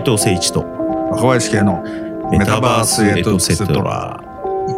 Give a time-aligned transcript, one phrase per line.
[0.00, 0.64] 斉藤誠一と
[1.10, 1.82] 若林系の
[2.30, 3.82] メタバースエトセトラ。
[3.82, 4.20] ラ。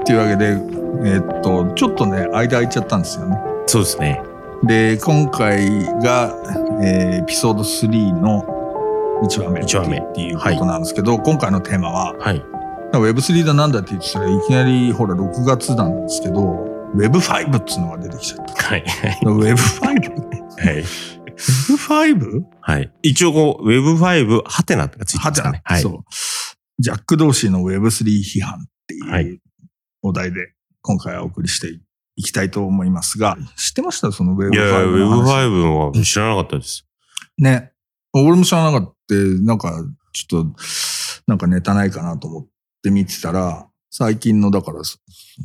[0.01, 0.59] っていうわけで、
[1.05, 3.39] えっと、ちょっとね、間空いちゃったんですよね。
[3.67, 4.21] そうですね。
[4.65, 6.35] で、今回が、
[6.83, 8.43] えーエピソード3の
[9.23, 12.43] 1話目っていうことなんですけど、今回のテーマは、はい。
[12.93, 18.55] Web3 だなんだって言ってたらいきなり、ほら、6月なんですけど、Web5 っつうのが出てきちゃった。
[18.55, 18.85] はい。
[19.23, 19.87] Web5?
[19.87, 20.85] はい。
[21.43, 22.45] Web5?
[22.61, 22.93] はい。
[23.03, 25.63] 一応こう、Web5 ハテナってがついてますかね。
[25.65, 25.83] はい。
[25.83, 26.05] そう。
[26.79, 29.41] ジャック・ドーシーの Web3 批判ってはいいう
[30.03, 31.69] お題で今回はお送りして
[32.17, 34.11] いきたいと思いますが、知ってました？
[34.13, 36.87] その Web5 いやいや、の話 Web5 は知らなかったです。
[37.39, 37.73] ね。
[38.13, 39.15] 俺も知らなかった。
[39.15, 39.73] なんか、
[40.13, 40.57] ちょっと、
[41.27, 42.47] なんかネタないかなと思っ
[42.83, 44.99] て見てたら、最近の、だから、そ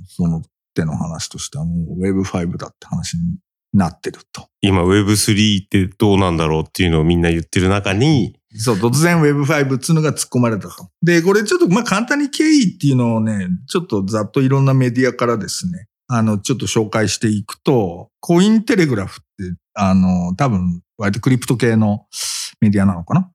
[0.08, 0.42] その
[0.74, 3.38] 手の話としてはもう Web5 だって話に
[3.74, 4.48] なってると。
[4.62, 10.90] 今 Web3 ってどうなんだろうっていうのをみんな言ってる中に、そう、突然 Web5 っていうのが突っ込まれたと。
[11.04, 22.06] で、これちょっと、まあ、簡単に経緯っていうのをね、ちょっとざっといろんなメディアからですね、あの、ちょっと紹介していくと、コインテレグラフって、あの、多分、割とクリプト系の
[22.62, 23.30] メディアなのかな？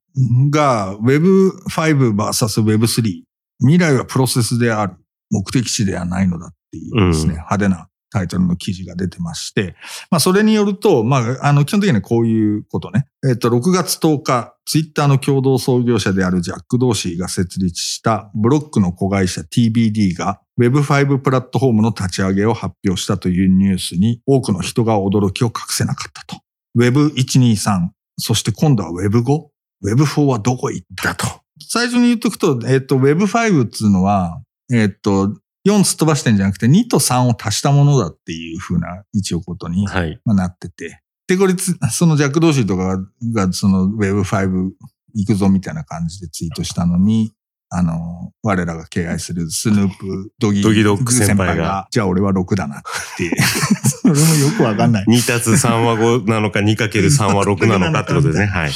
[0.50, 3.22] が、Web5 vs Web3。
[3.61, 4.96] 未来はプロセスである。
[5.30, 9.74] 目的地ではないのだっていうですね、うん派手なタイトルの記事が出てまして、
[10.10, 13.06] まあ、それによると、まあ、あの、基本的にはこういうことね。
[13.27, 26.42] えっと、6月10日、ツイッターの共同創業者であるジャック・ドーシーが設立したブロックの子会社 TBD が Web5 プラットフォームの立ち上げを発表したというニュースに多くの人が驚きを隠せなかったと。
[26.78, 29.46] Web123、そして今度は Web5、
[29.84, 31.27] Web4 はどこ行ったと。
[31.68, 34.40] 最初に言っとくと、えっと、Web5 っていうのは、
[34.72, 35.34] えっと、
[35.66, 40.20] 4すっ飛ばしてんじゃなくて2と3を足したものだっていうふうな一応ことにはい。
[40.24, 41.02] まあ、なってて。
[41.28, 44.70] で、これつ、そのジャック・ドーシーとかが、がその Web5
[45.14, 47.33] 行くぞみたいな感じでツイートしたのに、
[47.74, 52.83] あの、我らが敬愛するスヌープ、ドギドギドッグ先輩がじゃあ俺は6だなっ
[53.17, 53.30] て。
[54.02, 55.06] それもよくわかんない。
[55.08, 58.46] 2たつ3は5なのか、2×3 は6なのかってことですね。
[58.46, 58.72] はい。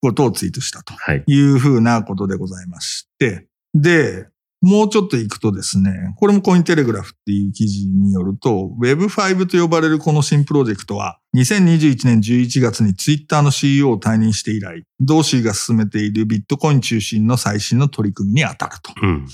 [0.00, 1.24] ことをツイートしたとはい。
[1.26, 3.48] いうふうなことでございまして。
[3.74, 4.28] で、
[4.64, 18.94] もうちょっと行くとですね、これもコインテレグラフっていう記事によると、Web5 と呼ばれるこの新プロジェクトは、2021年11月にツイッターの CEO を退任して以来、ドーシーが進めているビットコイン中心の最新の取り組みに当たると。
[19.02, 19.26] うん。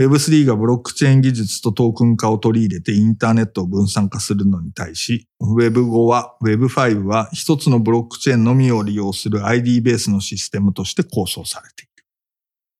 [0.00, 11.85] Web3 がブロックチェーン技術とトークン化を取り入れてインターネットを分散化するのに対し、Web5 は、Web5 は一つのブロックチェーンのみを利用する ID ベースのシステムとして構想されている。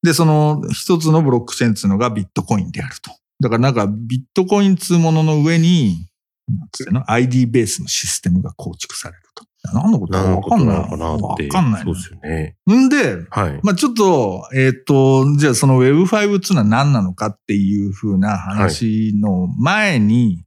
[0.02, 3.10] で、その一つのブロックチェーンっていうのがビットコインであると。
[3.40, 6.06] だからなんかビットコインっていうものの上に、
[6.48, 9.44] なんつうの ID ベースのシステムが構築されると。
[9.74, 10.76] 何のことかわかんない。
[10.76, 10.96] か。
[10.96, 11.84] わかんないね。
[11.84, 12.56] そうですよね。
[12.70, 13.60] んで、はい。
[13.62, 20.44] まあちょっと、えっ、と、じゃあその Web5 っていうのは何なのかっていうふうな話の前に、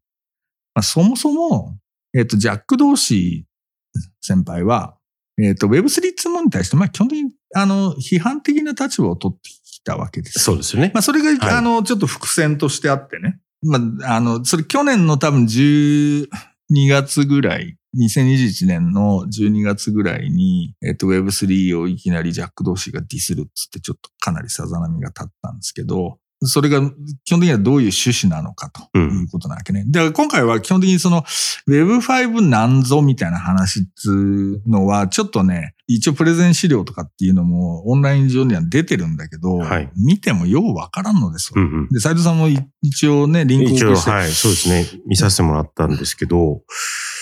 [0.73, 1.77] まあ、そもそも、
[2.13, 4.95] えっ、と、ジャック・ドーシー先輩は、
[5.41, 10.39] えっ、と、Web3 っていうものに対して、まあ基本的に、あの、批判的な立場を取ってきたわけです。
[10.39, 10.91] そうですよね。
[10.93, 13.39] まあそれが、はいあの、ちょっと伏線としてあってね。
[13.61, 16.27] まあ、あの、それ去年の多分12
[16.69, 26.79] 月ぐらい、2021年の12月ぐらいに、えっと、Web3 をいきなりジャック同士がディスるっつってちょっとかなりさざ波が立ったんですけど、それが
[27.25, 29.83] 基本的にはどういう趣旨なのかということなわけね。
[29.87, 31.23] だから今回は基本的にその
[31.67, 41.61] Web5 なんぞみたいな話っつうのはちょっとね、一応プレゼン資料とかっていうのもオンライン上には出てるんだけど、はい見てもようわからんのですよ。
[41.61, 41.89] うんうん。
[41.89, 44.85] で、斉藤さんもい一応ね、リンクを送して、はい、そうですね。
[45.07, 46.61] 見させてもらったんですけど、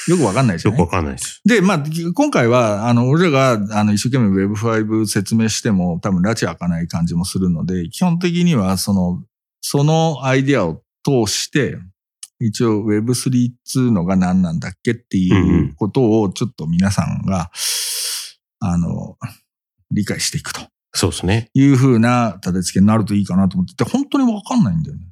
[0.07, 0.99] よくわかんないですよねよくわ。
[0.99, 1.41] かんないです。
[1.45, 9.06] で、まあ、今回は、あの、俺らが、あの、一生懸命 Web5 説明しても、多分、拉致開かない感じもするので、基本的には、その、
[9.69, 11.77] そのアイディアを通して、
[12.39, 15.29] 一応 Web3 っつうのが何なんだっけってい
[15.69, 17.51] うことを、ちょっと皆さんが、
[18.61, 19.17] あの、
[19.91, 20.61] 理解していくと
[20.93, 21.49] そうですね。
[21.53, 25.03] いうふうな立て付けになるといいかなと思ってて、本当にわかんないんだよね。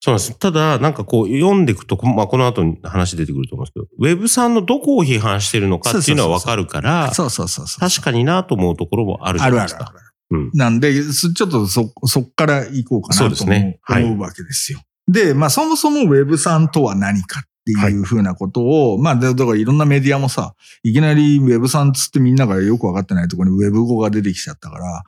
[0.00, 0.38] そうなんです。
[0.38, 7.80] ただ、なんかこう、読んでいくと、まあ、この後に話出てくると思うんですけど、Web さんのどこを批判してるのかっていうのはわかるから、そうそうそうそう。
[7.80, 9.80] 確かになと思うところもあるじゃあないですか。
[9.80, 10.03] るあるある。
[10.30, 10.50] うん。
[10.54, 14.80] なんで、すちょっとそ、そっから行こうかなと思う,、わけですよ。
[15.08, 18.60] で、まあそもそも Web さんとは何かっていうふうなこと
[18.92, 25.02] を、まあだだからいろんなメディアもさ、いきなり Web さんつってみんながよくわかってないところに Web 語が出てきちゃったから、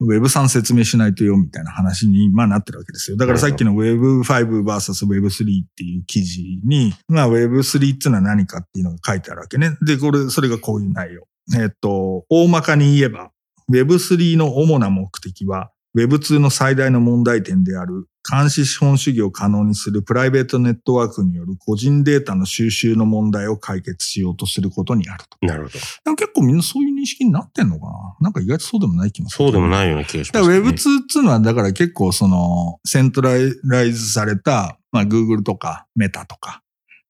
[0.00, 3.16] Web さん説明しないとよみたいな話に、まあなってるわけですよ。
[3.16, 9.76] だからさっきの Web5 vs Web3 っていう記事に、まあ Web3 っていうのは何かっていうのが書いてあるわけね。
[9.82, 11.26] で、これ、それがこういう内容。
[11.56, 13.30] えっと、大まかに言えば、
[13.70, 25.38] Web3 の主な目的は、Web2 の最大の問題点である監視資本主義を可能にするプライベートネットワークによる個人データの収集の問題を解決しようとすることにあると。
[25.46, 25.78] なるほど。
[26.04, 27.92] でも結構みんなそういう認識になってんのかな？
[28.20, 29.44] なんか意外とそうでもない気もする。
[29.46, 30.54] そうでもないような気がします、ね。
[30.54, 36.62] だから Web2 っていうのは、だから結構その、セントライズされた、まあ Google とかメタとか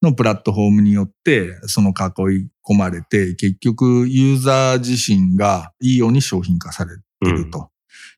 [0.06, 1.92] のプラットフォームによって、その囲
[2.44, 7.70] い込まれて、結局ユーザー自身がいいように商品化されてると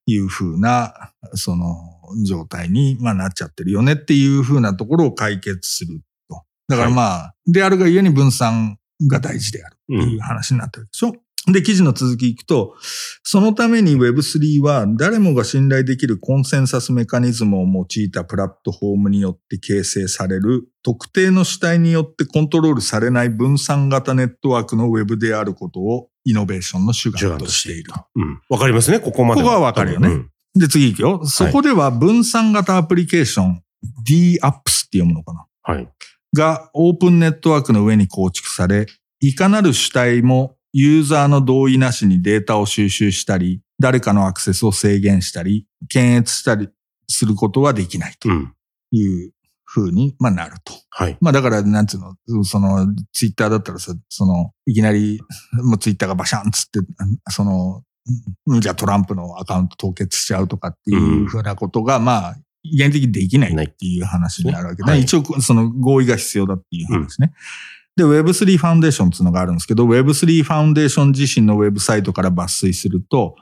[0.07, 1.77] いうふうな、その
[2.25, 6.43] 状態に、まあ、なっちゃってるよねっていうふうなところを解決すると。
[6.69, 11.15] だからまあ、であるがゆえに分散が大事であるっていう話になってるでしょ。
[11.47, 12.75] で、記事の続きいくと、
[13.23, 27.93] そのために Web3 は誰もが信頼できるコンセンサスメカニズムを用いたプラットフォームによって形成される特定の主体によってコントロールされない分散型ネットワークの Web であることをイノベーションの主眼としている。
[28.17, 28.41] うん。
[28.51, 29.41] わかりますね、ここまで。
[29.41, 31.25] ここはわかるよねうんで、次行くよ。
[31.25, 33.63] そこでは分散型アプリケーション、
[34.07, 34.61] DApps っ
[34.91, 35.89] て読むのかなはい。
[36.37, 38.87] がオープンネットワークの上に構築され、
[39.21, 46.69] いかなる主体もユーザーの同意なしにデータを収集したり、誰かのアクセスを制限したり、検閲したり
[47.09, 48.53] することはできないとうん。
[48.91, 49.33] いう
[49.65, 50.73] 風に、まあ、なると。
[50.91, 51.19] はい。
[51.21, 55.21] まあだから、なんつうの、その、ツイッターだったらさ、その、いきなり、
[55.63, 56.81] もうツイッターがバシャンっつって、
[57.31, 57.83] その、
[58.47, 67.33] うんじゃあトランプのアカウント凍結しちゃうとかっていうふうなことが、まあ、現的にできないっていう話になるわけで、はい一応、その合意が必要だっていう話ね。
[67.99, 73.35] で、Web3 ファウンデーションっていうのがあるんですけど、Web3 ファウンデーション自身のウェブサイトから抜粋すると、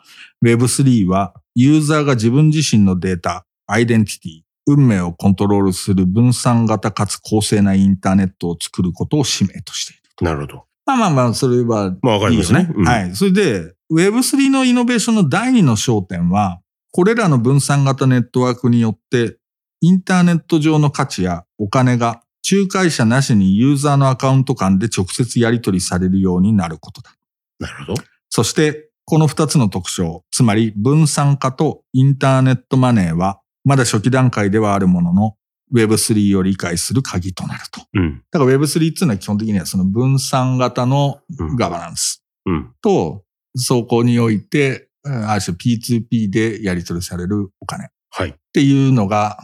[0.45, 10.03] Web3 はユーザーが自分自身のデータ、アイデンティティ、運命をコントロールする分散型かつ公正なインターネットを作ることを使命としている。
[10.23, 10.65] なるほど。
[10.87, 12.29] まあまあまあ、それはまあわか。
[12.29, 13.15] りますねうんはい。
[13.15, 16.61] それで、Web3 のイノベーションの第二の焦点は、
[16.93, 19.37] これらの分散型ネットワークによって、
[19.83, 27.17] インターネット上の価値やお金が仲介者なしにユーザーのアカウント間で直接やり取りされるようになることだ。
[27.59, 28.03] なるほど。
[28.31, 35.37] そして、この二つの特徴、つまり分散化とインターネットマネーは、まだ初期段階ではあるものの、
[35.75, 37.83] Web3 を理解する鍵となると。
[37.95, 38.23] うん。
[38.31, 42.73] だから Web3 っていうのは基本的にはその分散型のうんガバナンスうん。
[42.81, 43.25] と、
[43.57, 48.35] そこにおいて、うんある種 P2P でやり取りされるお金っはい。
[48.53, 49.39] ていうのが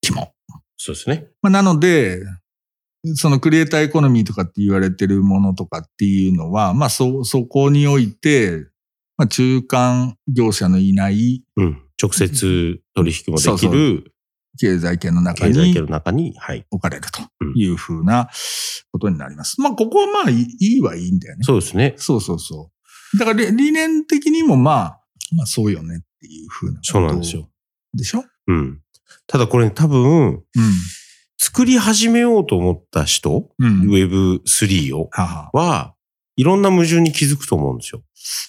[0.00, 0.32] 肝。
[0.82, 1.28] そうですね。
[1.42, 2.22] まあ、なので、
[3.14, 8.66] そのクリエイターエコノミーとかって言われてるものとかっていうのは、まあそ、そこにおいて、
[9.18, 11.82] まあ、中間業者のいないうん。
[12.02, 14.14] 直接取引もできそうる
[14.58, 16.64] 経済圏の中に経済圏の中に、はい。
[16.70, 17.20] 置かれると
[17.54, 18.30] いうふうな
[18.90, 19.60] ことになります。
[19.60, 21.44] まあ、ここはまあいいはいいんだよね。
[21.44, 21.92] そうですね。
[21.98, 22.70] そうそうそ
[23.14, 23.18] う。
[23.18, 25.00] だから理理念的にもまあ、
[25.36, 27.50] まあそうよねっていうふうなことそうなんですよ。
[27.92, 28.24] でしょ？
[28.46, 28.80] うん。
[29.26, 30.42] ただこれ多分、うん。
[31.38, 33.88] 作り始めようと思った人、うん。
[33.90, 35.50] Web3 を、はは。
[35.52, 35.94] は、
[36.36, 38.02] いろんな矛盾に気づくと思うんですよ。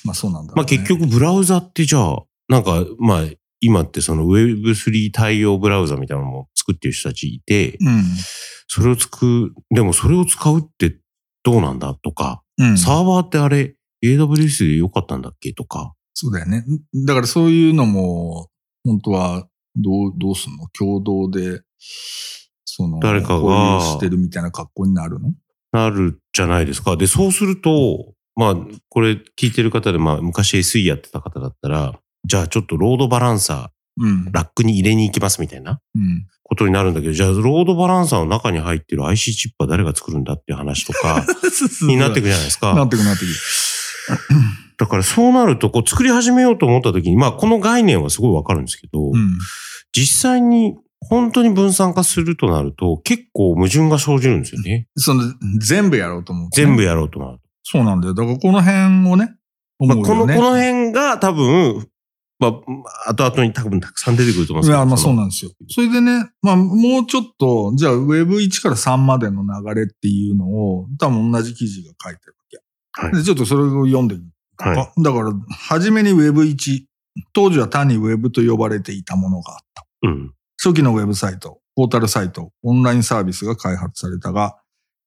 [0.04, 3.24] まあそうなんだね、まあ結局ブラウザってじゃあ、なんか、まあ
[3.60, 6.18] 今ってその Web3 対応ブラウザみたい。
[6.18, 7.40] なのも作ってる人たちい。
[7.40, 8.04] て、うん。
[8.68, 10.98] それを作る、でもそれを使うって
[11.44, 12.78] どうなんだとか、うん。
[12.78, 16.66] サーバーってあれ AWS で良かったんだっけとか、そうだよね。
[17.06, 18.50] だからそういうのも、
[18.84, 20.68] 本当は、どう、どうすんの？
[20.78, 21.62] 共同で、
[22.66, 25.34] その、誰かがしてるみたいな格好になるの？
[25.72, 26.98] なるじゃないですか。
[26.98, 28.56] で、そうすると、まあ、
[28.90, 34.32] これ聞いてる方で、まあ昔 SE やってた方だったら、じゃあちょっとロードバランサうんー、。
[34.32, 36.26] ラックに入れに行きますみたいなうん。
[36.44, 41.26] ことになるんだけど、じゃあロードバランサーの中に入ってる IC チップは誰が作るんだっていう話とか
[41.88, 42.74] になってくるじゃないですか。
[42.74, 43.32] なってくなってくる。
[44.82, 49.38] だからそうなると、こう作り始めようと思った時に、まあこの概念はすごいわかるんですけど、うん。
[49.92, 54.88] 実際に本当に分散化するとなると結構矛盾が生じるんですよね。
[54.98, 55.22] その、
[55.60, 57.44] 全部やろうと思う、全部やろうとなると。
[57.62, 58.16] そうなんだよ。
[58.16, 59.36] だからこの辺をね、
[59.78, 60.26] まあ、この。
[60.26, 61.88] この辺が多分、
[62.40, 62.60] ま
[63.06, 64.76] あ、後々に多分たくさん出てくると思うんです。
[64.76, 65.52] いや、まあそうのなんですよ。
[65.70, 72.58] それでね、まあもうちょっと、じゃあ Web1 から3までの流れっていうのを、多分同じ記事が書いてるわけ。
[72.58, 74.31] はいで、ちょっとそれを読んでみ
[74.62, 76.86] はだから、初めに Web1、
[77.34, 79.86] 当時は単に Web と呼ばれていたものがあった。
[80.04, 80.34] うん。
[80.62, 84.58] 初期のウェブサイト、ポータルサイト、オンラインサービスが開発されたが、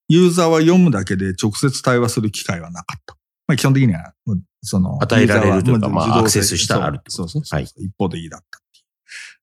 [0.09, 3.17] ユーザーは読むだけで直接対話する機会はなかった。
[3.47, 4.13] まあ基本的には、
[4.63, 8.61] その、与えられるというかまあアクセスしたらあるってことそうそうそうそう、はい一方的だった。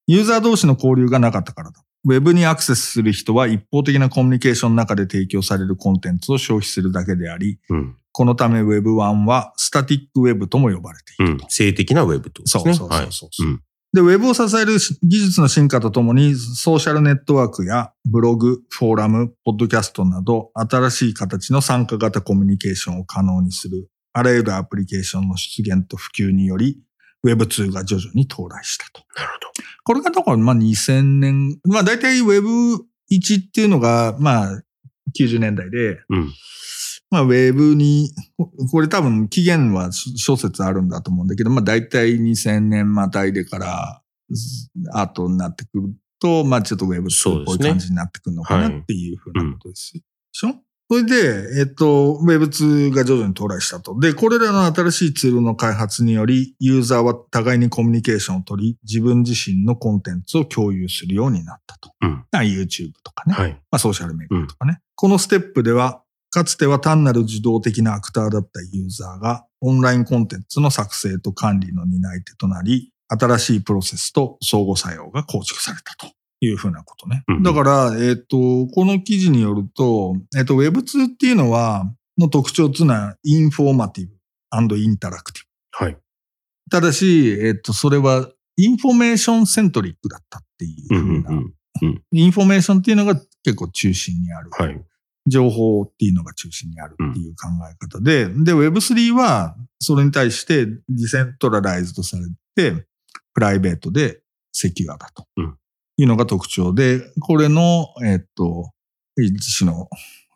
[0.07, 1.83] ユーザー同士の交流がなかったからだ。
[2.03, 7.95] ウェブにアクセスする人は一方的なコミュニケーションの中で提供されるコンテンツを消費するだけであり、うん。
[8.11, 11.49] このため Web1 はスタティック Web とも呼ばれていうるんと。。
[11.49, 12.87] 性的なウェブってことそうですね。
[12.89, 13.45] そうそうそう。
[13.45, 13.63] はいうん
[13.93, 26.79] で、Web を支える技術の進化とともに、ソーシャルネットワークやブログ、フォーラム、ポッドキャストなど、新しい形の参加型コミュニケーションを可能にする、あらゆるアプリケーションの出現と普及により、
[27.25, 29.03] Web2 が徐々に到来したと。
[29.17, 29.51] なるほ
[29.83, 32.77] これがだから、まあ2000年、まあ大体 Web1
[33.47, 34.61] っていうのが、まあ
[35.19, 36.01] 90年代で、ど。
[36.11, 36.33] うん。
[37.11, 49.93] まあ、ウェブに、ここれ多分期限は諸説あるんだと思うんだけど、まあ大体2000年またいでから、ず後になってくると、まあちょっとウェブっぽい感じになってくるのかなっていうふうなことです。
[49.93, 49.99] で
[50.31, 50.55] しょ
[50.89, 53.97] それで、えっと、Web2 が徐々に到来したと。
[53.97, 61.93] で、これらの新しいツールの開発により、ユーザーは互いにコミュニケーションを取り、自分自身のコンテンツを共有するようになったと。
[62.01, 62.25] うん。
[62.31, 63.33] まあ YouTube とかね。
[63.33, 63.51] はい。
[63.51, 64.81] まあ、ソーシャルメディアとかね。
[64.95, 77.23] このステップでは、かつては単なる受動的なアクターだったユーザーが、オンラインコンテンツの作成と管理の担い手となり、新しいプロセスと相互作用が構築されたというふうなことね。
[77.27, 85.85] うんだから、えっ、と、この記事によると、えっ、と、Web2 っていうのは、の特徴っていうのは、 informative interactive。
[85.85, 85.97] はい。
[86.69, 92.03] ただし、えっ、と、それは、 information centric だったっていううんふうな、うんうん。
[92.11, 94.49] インフォメーションっていうのが結構中心にある。
[94.51, 94.81] はい。
[95.27, 102.23] 情報っていうのが中心にあるっていう考え方で、で、Web3 はそれに対して decentralized され
[102.55, 102.85] て、
[103.33, 105.57] プライベートでセキュアだとうん
[105.97, 108.71] いうのが特徴で、これの、えっと、
[109.17, 109.87] 一種の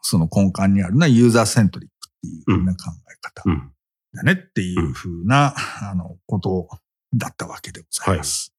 [0.02, 3.72] その根幹にあるのは user centric っていうふうな考え方うん。
[4.14, 6.70] だねっていうふうな、あの、こと
[7.16, 8.55] だったわけでございます。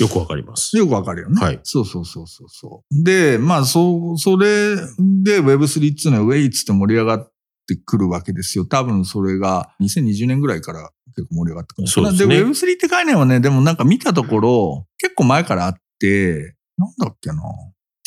[0.00, 0.76] よくわかります。
[0.76, 1.40] よくわかるよね。
[1.40, 3.04] はいそうそうそうそうそう。
[3.04, 7.32] で、まあ、そう、それで Web3 っていうのはウェイツって盛り上がっ
[7.68, 8.64] てくるわけですよ。
[8.64, 11.88] 多分それが2020年ぐらいから結構盛り上がってくる。
[11.88, 17.42] そうですね Web3 って概念はね、でもなんか見たところ、結構前からあって、なんだっけな。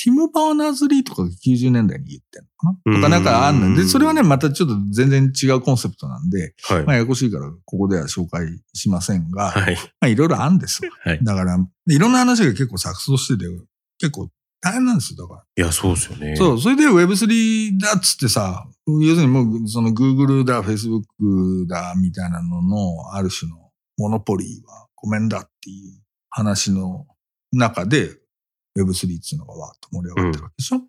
[0.03, 2.95] ティム・バーナーズ・リーとかが90年代に言ってんのかな？
[2.97, 6.83] とかなんかあんので、うんそれはね、またちょっと全然違うコンセプトなんで、はい。
[6.83, 9.75] まあ、ややこしいからここでは紹介しませんが、はい。
[9.75, 10.91] まあ、いろいろあるんですよ。
[11.05, 11.23] はい。
[11.23, 11.57] だから、
[11.87, 13.49] いろんな話が結構錯綜してて、
[13.99, 14.29] 結構
[14.59, 16.31] 大変なんですよ、だかいや、そうですよね。
[16.31, 16.37] ら。
[16.37, 23.57] そう、それで Web3 だっつってさ、要するにもうその Google だ、Facebook だ、みたいなのの、ある種の
[23.97, 27.05] モノポリーはごめんだっていう話の
[27.51, 28.22] 中で
[28.77, 30.81] Web3 っていうのがわーっと盛り上がってるわけでしょ、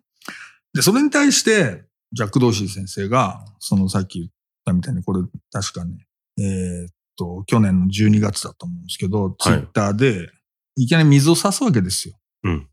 [0.73, 4.31] で、それに対して、ジャック・ドーシー先生が、そのさっき言っ
[4.65, 10.29] たみたいに、これ確かね、えーっと、去年の12月だと思うんですけど、ツイッターで、
[10.75, 12.15] いきなり水を差すわけですよ。
[12.43, 12.67] うん。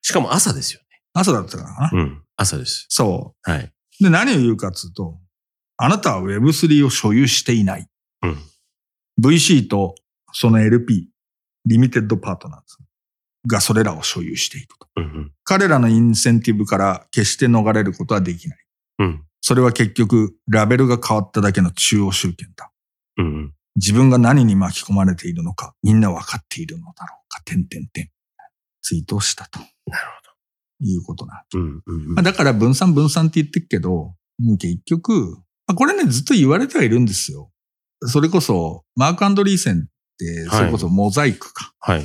[0.00, 0.86] しかも朝ですよね。
[1.12, 2.22] 朝だったかな、うん。
[2.36, 2.86] 朝です。
[2.88, 3.72] そはい。
[4.00, 4.04] う。
[4.04, 5.18] で、何を言うかっつうと、
[5.76, 7.88] あなたは Web3 を所有していない。
[8.22, 8.38] うん。
[9.20, 9.94] VC と
[10.32, 11.08] その LP、
[11.66, 12.76] リミテッドパートナーズ
[13.46, 14.88] がそれらを所有していると。
[14.96, 15.32] うん。
[15.44, 18.58] 彼らのインセンティブから決して逃れることはできない。
[19.00, 19.24] うん。
[19.40, 22.70] それは結局、ラベルが変わっただけの中央集権だ。
[23.18, 23.54] うん。
[23.76, 28.10] 自分が何に巻き込まれているのか、みんなわかっているのだろうか、点々点。
[28.82, 29.66] ツイートをしたとな
[29.98, 30.22] る
[30.82, 31.58] いうことなんほど。
[31.58, 31.82] うん。
[31.86, 34.14] うんまあ、だから分散分散って言ってるけど、
[34.58, 37.50] 結局、まあ、これね、ずっと言われてはいるんですよ。
[38.06, 39.78] それこそ、マーク・アンドリーセンっ
[40.18, 42.02] て、はいそれこそモザイクか、はい。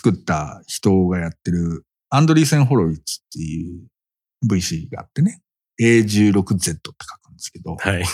[0.00, 3.86] 作った人がやってる、アンドリーセン・ホロウィッツっていう
[4.50, 5.42] VC があってね、
[5.78, 6.82] A16Z って書
[7.22, 8.04] くんですけど、はい。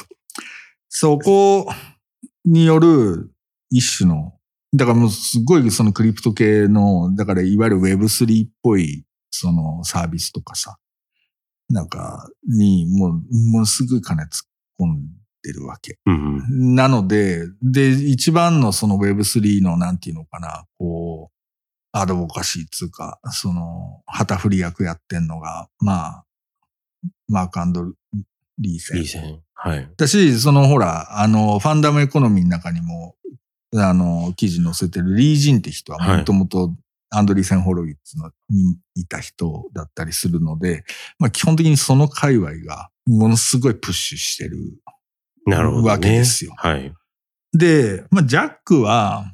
[0.89, 1.73] そこ
[2.45, 3.31] による
[3.71, 4.35] 一種の、
[4.75, 10.79] だからもうすごいそのクリプト系の、だからいわゆる Web3 っぽいそのサービスとかさ、
[11.69, 13.13] なんかにもう、
[13.53, 14.29] ものすごい金突っ
[14.81, 15.07] 込ん
[15.43, 15.99] でるわけ。
[16.05, 16.75] うん。
[16.75, 21.36] なので、で、一番のその Web3 のなんていうのかな、こう、
[22.01, 26.25] アドボカシーっつうか、その、旗振り役やってんのが、まあ、
[27.29, 27.85] マークアンド
[28.59, 29.41] リーセンいい線。
[29.55, 29.91] はい。
[29.97, 33.17] だし、そのほら、あの、ファンダムエコノミーの中にも、
[33.75, 36.75] あの、記事載せてるリー・ジンって人ははいもともと
[37.11, 40.85] アンドリーセン・ホロウィッツのにいた人だったりするので、
[41.19, 44.59] まあ基本的にその界隈がものすごいプッシュしてる。
[45.47, 45.89] なるほど、ね。
[45.89, 46.93] わけですよはい。
[47.53, 49.33] で、まあジャックは、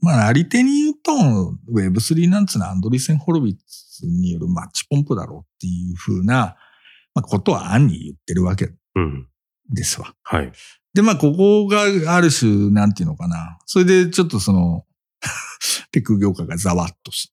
[0.00, 1.12] まああり手に言うと、
[1.72, 6.56] Web3 なんつうのはアンドリーセン・ホロウィッツによるマッチポンプだろうっていうふうな、
[7.14, 9.28] まあ、ことは暗に言ってるわけうん。
[9.68, 10.14] ですわ。
[10.22, 10.52] はい。
[10.94, 11.82] で、まあ、ここが
[12.14, 13.58] ある種、なんていうのかな。
[13.66, 14.84] それで、ちょっとその、
[15.92, 17.32] テック業界がざわっとし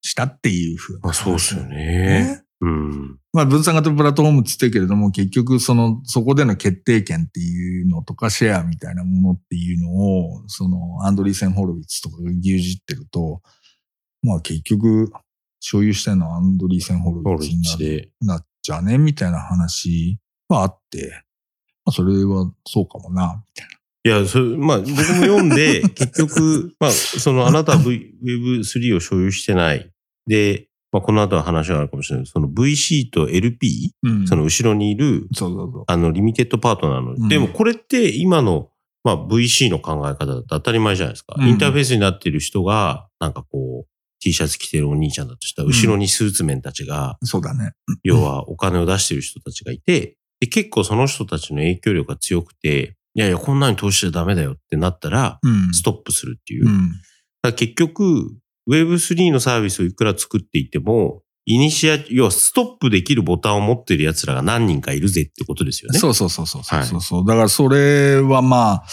[0.00, 1.00] したっていうふうな。
[1.04, 2.42] まあそうですよね。
[2.60, 3.18] うん。
[3.32, 13.42] まあ分散型プラットフォームって言ってるけれども、結局その、そこでの決定権っていうのとかシェアみたいなものっていうのを、その、アンドリーセン・ホロウィッツとかが牛耳ってると、
[14.22, 15.12] まあ結局、
[15.60, 18.34] 所有してるのはアンドリーセン・ホロウィッツにな。
[18.34, 21.24] なっちゃうね、みたいな話はあって、
[21.84, 23.68] まあそれはそうかもな、みたい
[24.04, 29.90] いや、それ、まあ、僕も読んで、 結局、まあ、その、あなたは v Web3 を所有してない。
[30.26, 32.26] で、まあ、この後は話があるかもしれない。
[32.26, 34.10] その VC と LP、な。
[34.10, 35.84] うんその後ろにいる、そうそうそう。
[35.86, 38.70] あの、リミテッドパートナーの、うんでもこれって今の、
[39.04, 41.34] まあ、VC の考え方だと当たり前じゃないですか。
[41.38, 43.88] うんインターフェースになっている人が、なんかこう、
[44.20, 47.72] T シャツ着てるお兄ちゃんだとしたら、後ろにスーツメンたちが、そうだね。
[48.02, 55.72] 要はお金を出してる人たちがいて、で、結構その人たちの影響力が強くて、いやいや、こんなに投資しちゃダメだよってなったら、うん。
[55.72, 56.64] ストップするっていう。
[56.64, 56.90] だかうん。
[57.42, 58.36] ら結局、
[58.68, 65.98] Web3 のサービスをいくら作っていても、イニシア、要はストップできるボタンを持ってる奴らが何人かいるぜってことですよね。
[65.98, 68.84] そうそうそうそうそうそう、だからそれはまあ、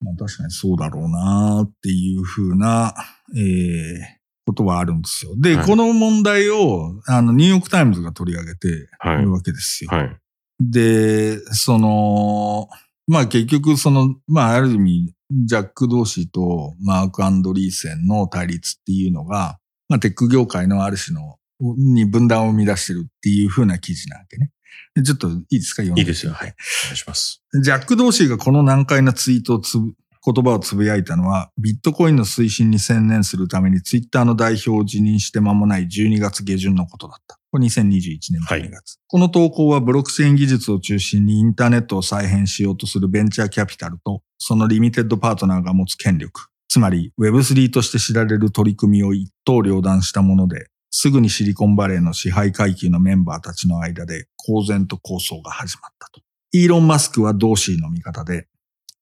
[0.00, 2.94] まあ確かにそうだろうなっていうふうな、
[3.36, 5.32] えーことはあるんですよ。
[5.36, 9.30] で、はいこの問題を、あの、ニューヨークタイムズが取り上げていはいる。
[9.30, 9.90] わけですよ。
[9.90, 10.16] はい。
[10.58, 12.68] で、その、
[13.08, 24.52] まあ結局その、まあある意味、ジャック・ドーシーとマーク・アンドリーセンの対立っていうのが、まあテック業界のある種の、に分断を生み出してるっていう風な記事なわけね。
[24.94, 25.82] でちょっといいですか？
[25.82, 26.32] 読んでいいですよ。
[26.32, 26.54] はい。
[26.84, 27.42] お願いします。
[27.62, 37.37] ジャック・ドーシーがこの難解なツイートをつぶ、言葉をつぶやいたのは、ビットコインの推進に専念するためにツイッターの代表を辞任して間もない12月下旬のことだった。
[37.50, 38.98] これ2021年12月。
[39.06, 56.20] この投稿はブロックチェーン技術を中心にインターネットを再編しようとするベンチャーキャピタルと、そのリミテッドパートナーが持つ権力、つまり Web3 として知られる取り組みを一刀両断したもので、すぐにシリコンバレーの支配階級のメンバーたちの間で公然と構想が始まったと。
[56.52, 58.46] イーロン・マスクはドーシーの味方で、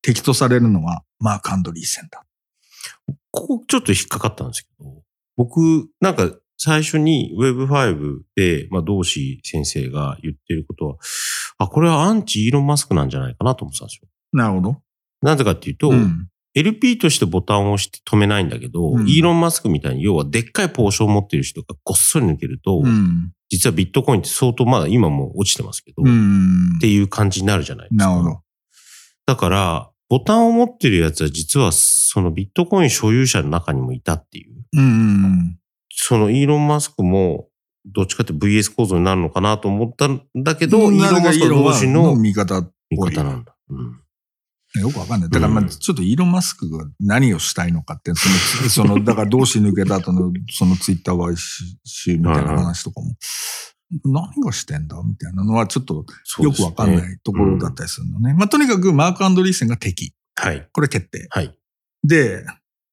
[0.03, 2.25] 敵とされるのはマーク・アンドリーセンだ。
[3.33, 5.03] ここちょっと引っかかったんですけど、
[5.37, 10.97] 僕、なんか最初に Web5 で、まあ、同志先生が言ってることは、
[11.59, 14.09] あ、これはアンチイーロンマスクなんじゃないかなと思ってたんですよ。
[14.33, 14.77] なるほど。
[15.23, 16.29] なぜかっていうと、うん。
[16.55, 23.33] LP としてボタンを押して止めないんだけど、うんイーロン・マスクみたいに要はでっかいポーションを持ってる人がごっそり抜けると、うん。
[23.49, 26.79] 実はビットコインって相当まだ今も落ちてますけど、うっん。
[26.81, 28.09] ていう感じになるじゃないですか。
[28.09, 28.41] なるほど。
[29.27, 34.55] だから、ボタンを持ってるやつは実はそのビットコイン所有者の中にもいたっていう。
[34.73, 35.59] うん。
[35.97, 37.49] そのイーロン・マスクも、
[37.87, 43.57] どっちかって VS 構造になるのかなと思ったんだけど、イーロン・マスクは同士の味方っ味ぽい方なんだ。
[43.71, 44.01] うん
[44.75, 45.31] よくわかんない。
[45.31, 48.29] だから、まあ、うんちょっとイーロン・マスクが何をしたいのかって、そ
[48.63, 51.35] の、その、だから、同士抜けた後の、そのツイッター買
[51.85, 53.17] 収みたいな話とかも、
[54.05, 56.05] 何がしてんだみたいなのは、ちょっと
[56.43, 56.97] よくわかんい。
[56.97, 58.35] ないところだったりするのね。
[58.35, 60.13] まあ、とにかく、マーク・アンドリーセンが敵。
[60.35, 60.69] はい。
[60.73, 61.27] これ決定。
[61.31, 61.57] はい。
[62.05, 62.45] で、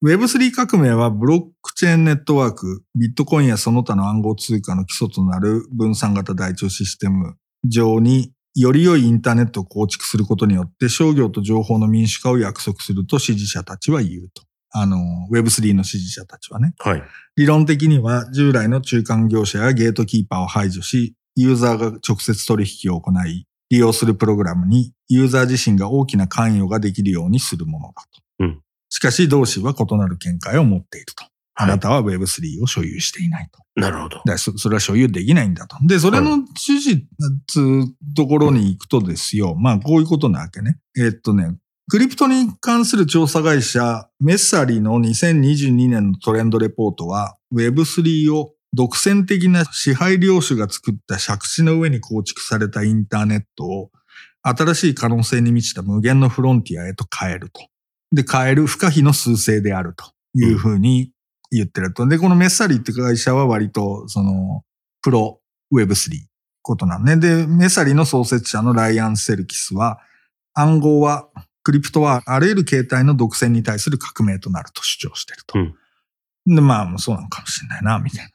[0.03, 14.43] Web3 革命はブロックチェーンネットワーク、ビットコインやその他の暗号通貨の基礎となる分散型台帳システム上により良いインターネットを構築することによって商業と情報の民主化を約束すると支持者たちは言うと。
[14.71, 14.97] あの、
[15.31, 16.73] Web3 の支持者たちはね。
[16.79, 17.03] はい。
[17.37, 28.22] 理論的には従来の中間業者やゲートキーパーを排除し、ユーザーが直接取引を行い、利用するプログラムにユーザー自身が大きな関与ができるようにするものだと。
[28.93, 31.25] うんしかし、同士は異なる見解を持っていると。
[31.55, 33.59] あはいなたは Web3 を所有していないと。
[33.75, 34.21] なるほど。
[34.23, 35.77] だそそれは所有できないんだと。
[35.87, 37.03] で、それの趣旨
[37.47, 39.55] つうところに行くとですよ。
[39.55, 40.77] まあ、こういうことなわけね。
[40.95, 41.57] えっとね、
[41.89, 53.91] クリプトに関する調査会社、メッサリの2022年のトレンドレポートは、Web3 を独占的な支配領主が作った借地の上に構築されたインターネットを、
[54.43, 57.72] 新しい可能性に満ちた無限のフロンティアへと変えると。
[58.13, 61.11] で、変える不可避の数勢であるというふうに
[61.51, 62.07] 言ってると。
[62.07, 64.63] で、このメッサリーって会社は割と、その、
[65.01, 65.41] プロ
[65.73, 66.27] Web3
[66.61, 67.17] ことなんね。
[67.17, 69.99] で、メッサリーの創設者のライアン・セルキスは、
[70.53, 71.27] 暗号は、
[71.63, 75.57] クリプトはあらゆる形態の独占に対する革命となると主張してると。
[76.45, 78.29] で、まあ、そうなのかもしれないな、みたい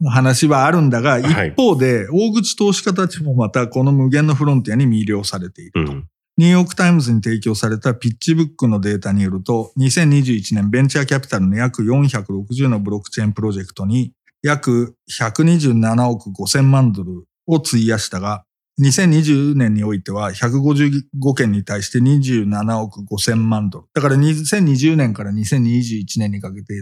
[0.00, 0.10] な。
[0.10, 5.92] 話はあるんだが、はい一方で、大口投資家たちもまたこの無限のフロンティアに魅了されていると。
[5.92, 6.08] うん。
[6.36, 18.44] ニューヨークタイムズに提供されたピッチブックのデータによると、2021年ベンチャーキャピタルの約460のブロックチェーンプロジェクトに約127億5000万ドルを費やしたが、
[18.82, 23.86] 2020年においては155件に対して27億5000万ドル。
[23.94, 26.74] だから2020年から2021年にかけて、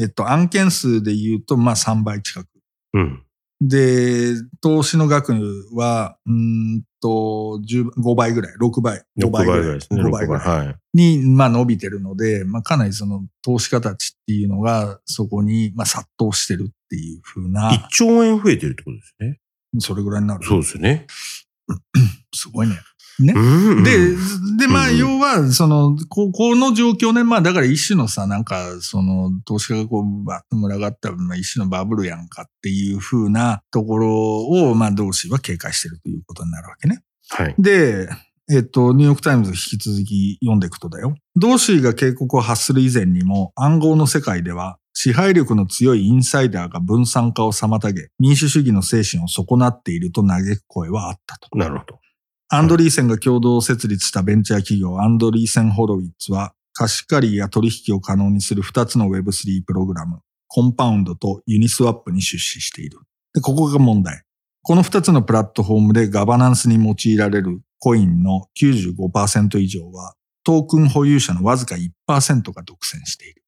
[0.00, 2.48] えっと、案件数で言うと、まあ3倍近く。
[2.94, 3.23] うん。
[3.66, 5.32] で、投資の額
[5.72, 9.62] は、うーんと、10 5倍ぐらい、6倍、5 6倍ぐらい。
[9.74, 10.02] ですね。
[10.02, 10.64] 5倍ぐらい。
[10.66, 10.76] はい。
[10.92, 19.40] に、まあ伸びてるので、まあかなりその投資家たちっていうのがそこに、まあ殺到してるっていう風な、1兆円増えてるってことですね。
[19.78, 20.46] それぐらいになる。
[20.46, 21.06] そうですよね。
[22.34, 22.74] すごいね。
[23.20, 23.32] ね。
[23.36, 24.08] うんで、
[24.58, 37.02] で、まあ、うん要は、その、ここの状況ね、まあ、だから一種のさ、なんか、その、投資家がこう、バッと群がった、まあ、一種のバブルやんかっていう風なところを、まあ、同志は警戒してるということになるわけね。
[37.30, 37.54] はい。
[37.58, 38.08] で、
[38.50, 41.14] えっと、ニューヨークタイムズ引き続き読んでいくとだよ。
[41.34, 51.56] ドーシーが警告を発する以前にも、暗号の世界では、支配力の強いインサイダーが分散化を妨げ、民主主義の精神を損なっていると嘆く声はあったと。
[51.58, 51.98] なるほど。
[52.56, 63.00] アンドリーセンが共同設立したベンチャー企業アンドリーセン・ホロウィッツは貸し借りや取引を可能にする2つの Web3 プログラム、コンパウンドとユニスワップに出資している。
[63.34, 64.22] で、ここが問題。
[64.62, 70.14] この2つのプラットフォームでガバナンスに用いられるコインの95%以上は
[70.44, 73.43] トークン保有者のわずか1%が独占している。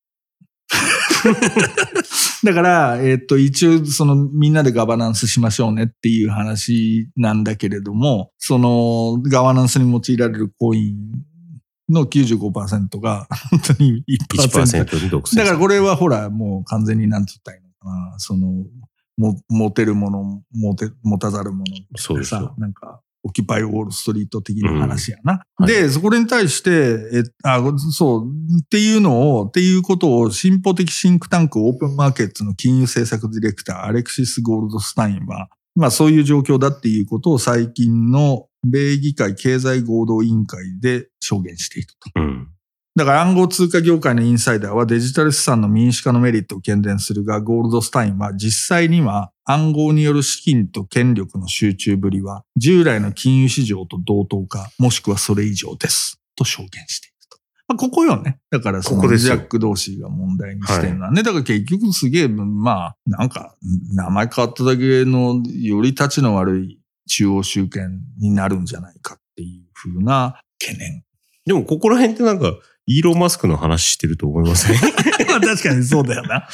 [2.45, 11.13] だから、えっ、と、一応、その、みんなでガバナンスしましょうねっていう話なんだけれども、その、ガバナンスに用いられるコイン
[11.89, 14.49] の95%が、本当に1%。
[14.49, 15.37] 1%に独占。
[15.37, 18.65] だからこれはほら、もう完全になんつったらいいのかな、その、
[19.17, 21.65] も、持てるもの、持て、持たざるもの
[21.97, 25.33] そうですなんか、オキュパイウォールストリート的な話やな。
[25.33, 27.61] うんはいで、そこに対して、え、あ、
[27.91, 28.27] そう、
[28.61, 42.21] っていうのを、っていうことを、進歩的シンクタンクオープンマーケットの金融政策ディレクター、アレクシス・ゴールドスタインは、まあそういう状況だっていうことを最近の米議会経済合同委員会で証言していると。
[42.21, 42.49] うん。
[42.97, 56.19] だから暗号通貨業界のインサイダーはデジタル資産の民主化のメリットを懸念するが、ゴールドスタインは実際には暗号による資金と権力の集中ぶりは従来の金融市場と同等か、もしくはそれ以上です。
[56.37, 57.39] と証言していると。
[57.69, 58.39] まあ、ここよね。
[58.51, 61.23] だからそのこでジャック同士が問題にしてるのはね。
[61.23, 63.55] だから結局すげえ、まあ、なんか、
[63.95, 71.03] 名前変わっただけのより立ちの悪い中央集権になるんじゃないかっていうふうな懸念
[71.47, 72.57] でも、ここら辺ってなんか、
[72.87, 74.79] イーロン・マスクの話してると思いますね。
[75.29, 76.49] まあ確かにそうだよな。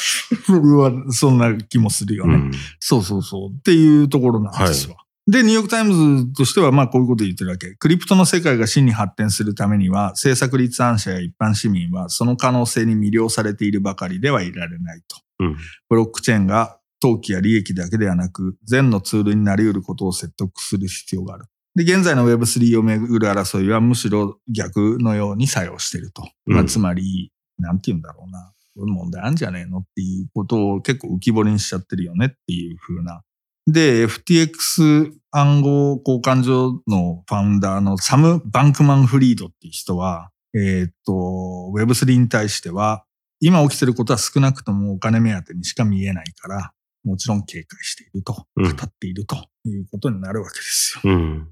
[0.47, 2.35] それはそんな気もするよね。
[2.35, 2.51] うん。
[2.81, 3.51] そうそうそう。
[3.51, 4.97] っていうところなんですわ。
[5.27, 7.75] で、ニューヨークタイムズとしては、まあこういうこと言ってるわけ。
[7.75, 15.45] クリプトの世界が真に発展するためには、政策立案者や一般市民はその可能性に魅了されているばかりではいられないと。
[15.45, 15.57] うん。
[15.89, 21.45] ブロックチェーンが投機や利益だけではなく、善のツールになり得ることを説得する必要がある。
[21.75, 26.23] で、現在の Web3 をめぐる争いはむしろ逆のように作用していると。
[26.47, 28.53] まあ、うんつまり、なんて言うんだろうな。
[28.75, 33.23] 問題あんじゃねえのっていうことを結構浮き彫りにしちゃってるよねっていう風な。
[33.67, 43.05] で、FTX 暗号交換所のファウンダーのサム・バンクマン・フリードっていう人は、えーっと、Web3 に対しては、
[43.41, 46.73] 今起きてることは少なくともお金目当てにしか見えないから、
[47.05, 51.13] もちろん警戒していると、うん語っているということになるわけですよ。
[51.13, 51.49] うん。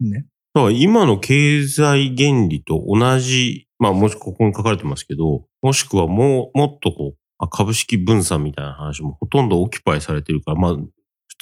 [0.00, 0.26] ね。
[0.54, 10.86] だから今の経済原理と同じ、まあもしここに書かれてますけど、もしくはもう、もっとこう、あ株式分散みたいな話もほとんどオキュパイされてるから、まあ、普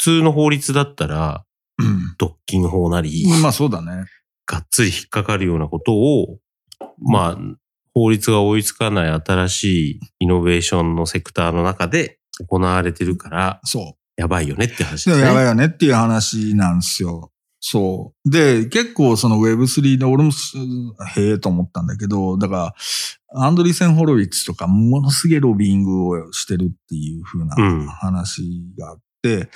[0.03, 1.45] 通の法律だったら、
[1.79, 2.15] うん。
[2.19, 4.07] 独禁法なり、まあそうだね。
[4.47, 6.39] がっつり引っかかるようなことを、
[6.99, 7.39] まあ、
[7.95, 14.21] 法律が追いつかない新しいイノベーションのセクターの中で行われてるから、そう。
[14.21, 15.19] やばいよねって話ね。
[15.19, 17.33] やばいよねっていう話なんですよ。
[17.67, 18.31] そう。
[18.31, 20.55] で、結構その Web3 で俺もす
[21.17, 22.75] へえと思ったんだけど、だか
[23.33, 28.43] ら、アンドリーセン・ホロウィッツとかものすげえロビングをしてるっていう風なうん話
[28.79, 29.49] があって、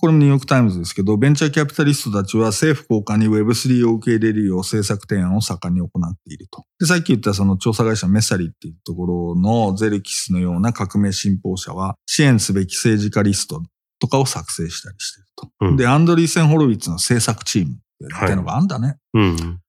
[0.00, 6.62] これもニューヨークタイムズですけど、ベンチャーキャピタリストたちは政府高官に Web3 を受け入れるよう政策提案を盛んに行っていると。
[6.78, 13.60] で、さっき言ったその調査会社メッサリっていうところのゼルキスのような革命信奉者は支援すべき政治家リスト
[14.06, 15.50] とかを作成したりしてると。
[15.60, 18.98] うんで、アンドリーセン・ホロウィッツの政策チームみたいなのがあんだね。
[19.14, 19.60] うん。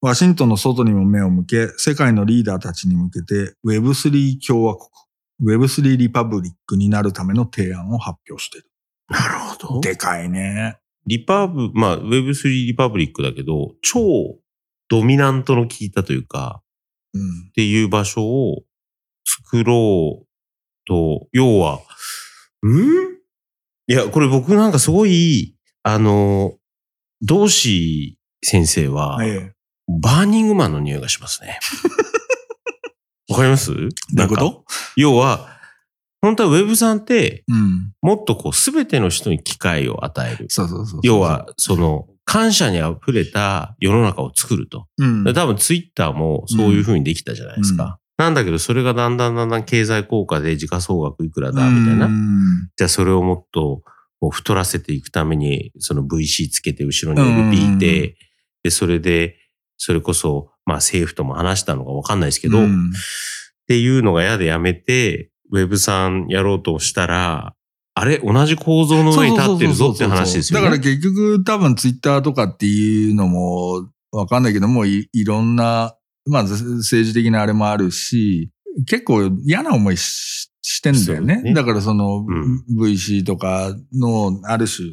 [0.00, 8.70] ワシントンの外にも目を向け、世界のリーダーたちに向けて Web3 共和国、Web3 リパブリックになるための提案を発表している。
[9.10, 9.80] なるほど。
[9.80, 10.78] でかいね。
[11.06, 14.38] リパブ、まあ、Web3 リパブリックだけど、超
[14.88, 16.62] ドミナントの効いたというか、
[17.12, 17.52] うんっ。
[17.52, 18.62] ていう場所を
[19.24, 20.26] 作ろう
[20.86, 21.80] と、要は、
[22.66, 23.09] ん？
[23.90, 26.52] いや、これ僕なんかすごい、あの、
[27.22, 29.52] 同志先生は、ええ。
[29.88, 31.58] バーニングマンの匂いがしますね。
[33.28, 33.74] わかります？
[33.74, 34.64] どういうこなんかと
[34.96, 35.48] 要は、
[36.22, 37.92] 本当は Web さんって、うん。
[38.00, 40.46] もっとこう、すべての人に機会を与える。
[40.50, 41.00] そうそうそう。
[41.02, 44.86] 要は、その、感謝に溢れた世の中を作ると。
[44.98, 47.98] うん、で多分ツイッターもそういう風にできたじゃないですか。
[48.20, 52.06] なんだけど、それがだんだんだんだん経済効果で時価総額いくらだ、みたいな。
[52.06, 53.82] うんじゃあそれをもっと
[54.30, 58.16] 太らせていくために、その VC つけて後ろに LP いて、
[58.62, 59.36] で、それで、
[59.78, 62.92] それこそ、まあ政府とも話したのかわかんないですけど、っうん。
[63.66, 67.54] ていうのが嫌でやめて、ウェブさんやろうとしたら、
[67.94, 68.18] あれ？
[68.18, 70.64] 同じ構造の上に立ってるぞって話ですよね。
[70.66, 78.50] だから結局多分ツイッターとかっていうのもわかんないけどもい、いろんな、まあ政治的なあれもあるし、
[78.86, 81.42] 結構嫌な思いししてんだよね。
[81.42, 84.88] ねだからその、うん VC とかのある種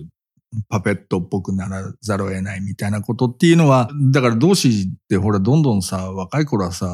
[0.69, 4.73] パペットっぽくならざるを得ないみたいなことっていうのは、だから同志っ
[5.09, 6.87] てほらどんどんさ、若い頃はさ、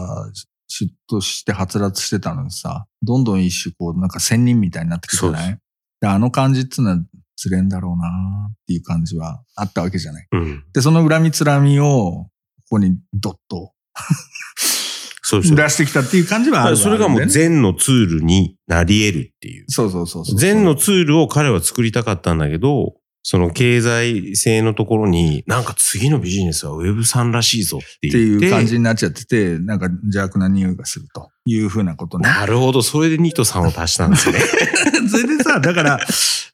[0.67, 5.57] シュッとしてはつらつしてたのにさ、どんどん一種こうなんか仙人みたいになってくるじゃない？
[6.01, 6.97] であの感じっていうのは
[7.35, 8.07] つれんだろうな
[8.51, 10.27] っていう感じはあったわけじゃない？
[10.31, 10.63] うん。
[10.73, 12.29] で、その恨みつらみをこ
[12.71, 13.71] こにドッと
[15.25, 15.57] そうですよ。
[15.57, 19.65] 出してきたっていう感じはあるわそれがもう善のツールになり得るっていう。
[19.67, 20.39] そうそうそうそう。
[20.39, 22.93] 善のツールを彼は作りたかったんだけど、
[23.25, 28.45] その経済性のところに、なんか次のビジネスはウェブさんらしいぞってって言って。
[28.45, 32.29] いう感じになっちゃってて、なんか邪悪な匂いがするというふうなことね。
[32.29, 32.81] なるほど。
[32.81, 34.39] それでニトさんを足したんですね。
[35.09, 35.99] それでさ、だから、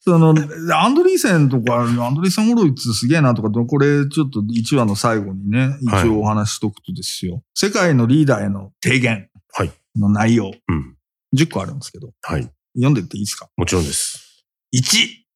[0.02, 0.36] その、
[0.76, 7.44] アンドリーセンとか、アンドリーセン・ホロイツすげえなとか、これちょっと1話の最後にね、一応お話ししとくとですよ。
[7.56, 10.96] 世界のリーダーへの提言はいの内容、うん。
[11.36, 12.50] 10個あるんですけど、はい。
[12.76, 13.50] 読んでっていいですか？
[13.58, 14.46] もちろんです。
[14.76, 14.82] 1、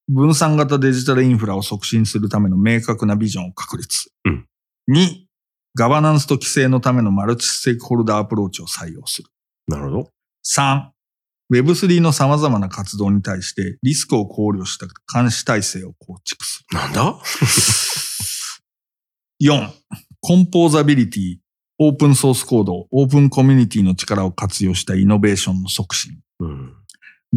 [0.10, 4.10] 分散型デジタルインフラを促進するための明確なビジョンを確立。
[4.26, 4.48] うん
[4.92, 5.26] 2、
[5.76, 9.30] ガバナンスと規制のためのマルチステークホルダーアプローチを採用する。
[9.68, 10.10] なるほど。
[10.46, 10.90] 3、
[11.54, 17.18] Web3 の様々な活動に対してリスクを考慮した監視体制を構築すなんだ？
[19.42, 19.48] る。
[19.48, 19.70] 4、
[20.20, 21.38] コンポーザビリティ、
[21.80, 26.20] オープンソースコード、オープンコミュニティの力を活用したイノベーションの促進。
[26.40, 26.74] うん。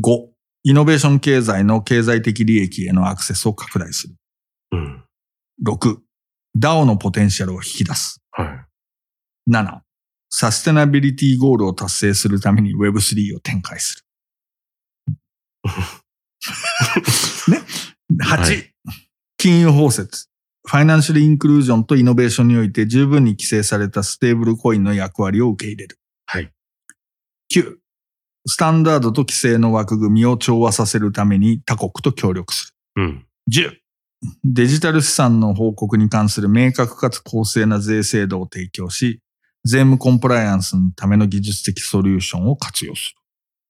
[0.00, 0.26] 5、
[0.68, 4.14] イノベーション経済の経済的利益へのアクセスを拡大する。
[4.72, 5.04] うん。
[5.64, 5.98] 6、
[6.58, 8.20] DAO のポテンシャルを引き出す。
[8.32, 8.48] はい。
[9.48, 9.78] 7、
[10.28, 14.04] サステナビリティゴールを達成するために Web3 を展開す
[15.06, 15.14] る。
[17.54, 17.60] ね。
[18.24, 18.72] 8、はい
[19.38, 20.28] 金融包摂。
[20.66, 26.00] ファイナンシャルインクルージョンとイノベーションにおいて十分に規制されたステーブルコインの役割を受け入れる。
[26.24, 26.50] はい。
[27.54, 27.76] 9、
[28.46, 33.02] スタンダードと規制の枠組みを調和させるために他国と協力する。
[33.02, 33.26] うん。
[33.52, 33.72] 10、
[34.44, 39.20] デジタル資産の報告に関する明確かつ公正な税制度を提供し、
[39.64, 43.16] 税務コンプライアンスのための技術的ソリューションを活用する。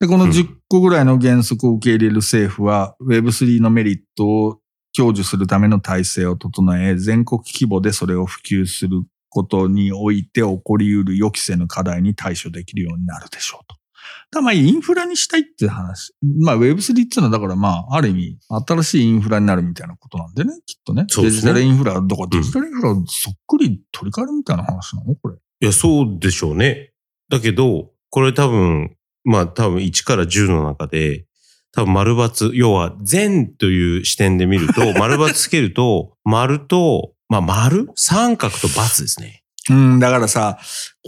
[0.01, 4.59] で、このうん10個ぐらいの原則を受け入れる政府は、Web3 のメリットを
[4.95, 13.77] 享受するための体制を整え、全国規模でそれを普及することにおいて起こり得る予期せぬ課題に対処できるようになるでしょうと。
[14.31, 16.15] ただまあインフラにしたいっていう話。
[16.41, 21.07] まあ Web3 っていうのはだからまあある意味新しいインフラになるみたいなことなんでね、きっとね。
[21.09, 25.15] そうですねデジタルインフラ、だからデジタルインフラをそっくり取り替えるみたいな話なの？
[25.15, 25.37] これ。
[25.61, 26.93] いや、そうでしょうね。
[27.29, 31.27] だけど、これ多分、まあ多分1から10の中で、
[31.73, 37.89] 多分丸×、要は善という視点で見ると、 丸×つけると、丸と、まあ丸？
[37.97, 39.43] 三角と×ですね。
[39.69, 40.59] うん、だからさ、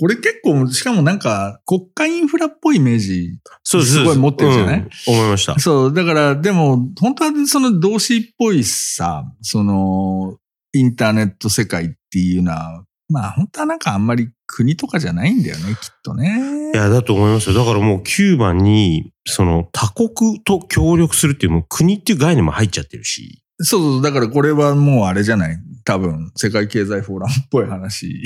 [0.01, 3.39] これ結構、しかもなんか国家インフラっぽいイメージ。
[3.63, 3.81] す。
[3.85, 4.79] すごい持ってるじゃない？
[4.81, 5.59] うん思いました。
[5.59, 10.39] そう、だからでも本当はその動詞っぽいさ、その
[10.73, 16.73] インターネット世界っていうのは、まあ本当はなんかあんまり国とかじゃないんだよね、きっとね。
[16.75, 17.55] いや、だと思いますよ。
[17.55, 23.43] だからもう9番に、その他国と協力するっていう、もう国っていう概念も入っちゃってるし。
[23.61, 25.59] そうそう、だからこれはもうあれじゃない？
[25.89, 28.23] 多分、世界経済フォーラムっぽい話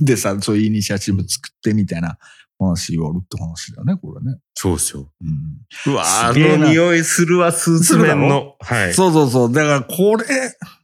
[0.00, 2.16] でさ、そういうイニシアチブ作ってみたいな
[2.60, 4.38] 話をあるって話だよね、これね。
[4.54, 5.10] そうですよ。
[5.20, 8.54] うん、うわーあの匂いするわ、スーツ面の。
[8.60, 8.94] はい。
[8.94, 9.52] そうそうそう。
[9.52, 10.24] だからこれ、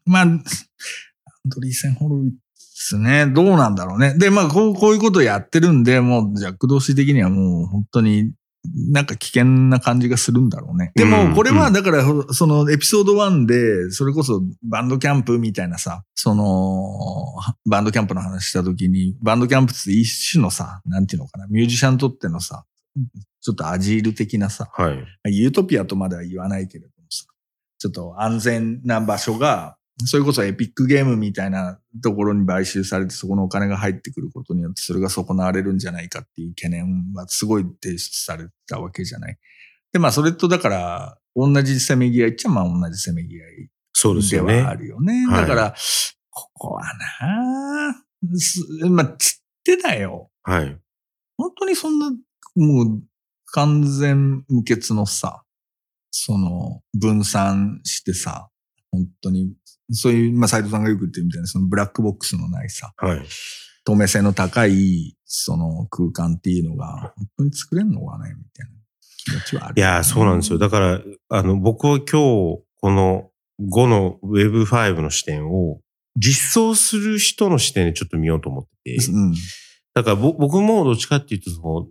[0.05, 0.43] まあ、アン
[1.45, 4.19] ドリーセン・ホロウィッツね、どうなんだろうね。
[4.19, 8.33] で、まあ、こう、こういうことをやってるんで、もう、ジャック同士的にはもう、本当に、
[8.65, 10.93] なんか危険な感じがするんだろうね。
[10.95, 17.35] でうも、んこれは、うんだから、その、エピソード1で、それこそ、バンドキャンプみたいなさ、その、
[17.69, 22.65] バンドキャンプの話した時に、バンドキャンプって一種のさ、なんていうのかな、ミュージシャンにとってのさ、
[23.41, 24.93] ちょっとアジール的なさ、は
[25.25, 25.37] い。
[25.37, 27.25] ユートピアとまでは言わないけれどもさ、
[27.79, 39.39] ちょっと安全な場所が、それこそエピックゲームみたいなところに買収されてそこのお金が入ってくることによってそれが損なわれるんじゃないかっていう懸念はすごい提出されたわけじゃない。
[39.93, 44.41] で、まあ、それとだから、同じせめぎ合いっちゃ、まあ、同じせめぎ合いそうで。
[44.41, 45.27] はあるよね。
[45.27, 45.75] はいだから、
[46.31, 50.31] ここはなすまあ、つってだよ。
[50.43, 50.79] はい。
[51.37, 52.11] 本当にそんな、
[52.57, 53.03] もう、
[53.47, 55.45] 完全無欠のさ、
[56.11, 58.49] その、分散してさ、
[58.91, 59.53] 本当に、
[59.91, 63.23] そういう、まあ、斎藤さんがよく言ってるみたいな、そのブラックボックスのないさ、はい。
[63.85, 68.73] 透明性の高い、その空間っていうのが、本当に作れるのかね、みたいな
[69.17, 69.75] 気持ちはある。
[69.77, 70.59] いやー、そうなんですよ。
[70.59, 75.81] だから、あの、僕は今日、この5の Web5 の視点を、
[76.17, 79.35] 実装する人の視点でちょっと見ようと思ってて、うん。
[79.95, 81.87] だからぼ僕もどっちかっていうと、その、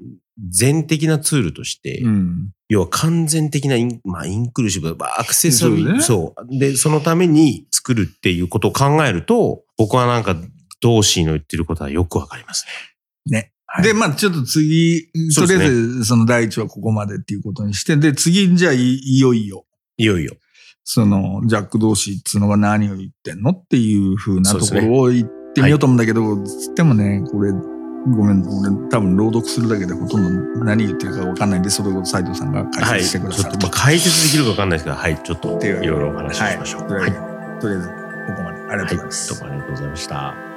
[0.50, 2.50] 全的なツールとして、うん。
[2.68, 6.60] 要は完全的なイン、まあ、インクルーシブ、まあアクセサリー、そうねそう。
[6.60, 10.36] で、そのために作るっていうことを考えると、僕はなんか、
[10.82, 12.66] ドーシーの言ってることはよくわかります
[13.28, 13.40] ね。
[13.40, 13.52] ね。
[13.68, 19.66] はいで、まあちょっと次、とりあえずその第一はここまでっていうことにして、で、次じゃあいいよいよ、
[19.98, 20.36] いよいよ。
[20.84, 27.54] そのジャック同士っつうのが何を言ってんのっていう風なところを言ってみようと思うんだけど、つってもね、これ、
[28.08, 33.00] ごめん、俺多分朗読するだけでほとんど何言ってるかわかんないんで、それを斉藤さんが解はい。
[33.02, 35.18] 説してくださるちょっと、まあ、解説できるかわかんないですけど、はい。
[35.24, 36.92] ちょっと、いろいろお話ししましょう。
[36.94, 37.12] はい。
[37.60, 37.94] とりあえず、こ
[38.38, 38.60] こまで。
[38.70, 39.34] ありがとうございます。
[39.34, 39.42] はい。
[39.42, 40.51] どうもありがとうございました。